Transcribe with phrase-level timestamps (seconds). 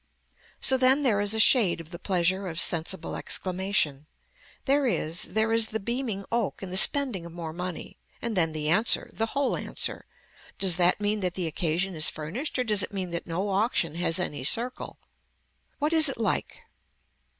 [0.59, 4.07] So then there is a shade of the pleasure of sensible exclamation.
[4.65, 8.51] There is, there is the beaming oak and the spending of more money and then
[8.51, 10.07] the answer, the whole answer,
[10.57, 13.93] does that mean that the occasion is furnished or does it mean that no auction
[13.93, 14.97] has any circle.
[15.77, 16.61] What is it like.